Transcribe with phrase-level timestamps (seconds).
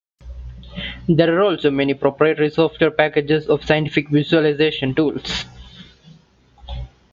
[1.07, 5.45] There are also many proprietary software packages of scientific visualization tools.